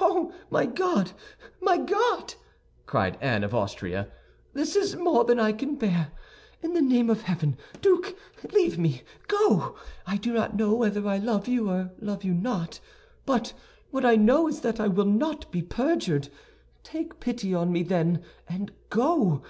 [0.00, 1.12] "Oh, my God,
[1.60, 2.36] my God!"
[2.86, 4.10] cried Anne of Austria,
[4.54, 6.10] "this is more than I can bear.
[6.62, 8.16] In the name of heaven, Duke,
[8.50, 9.76] leave me, go!
[10.06, 12.80] I do not know whether I love you or love you not;
[13.26, 13.52] but
[13.90, 16.30] what I know is that I will not be perjured.
[16.82, 19.42] Take pity on me, then, and go!